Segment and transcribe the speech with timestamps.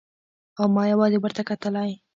[0.59, 1.91] او ما يوازې ورته کتلای.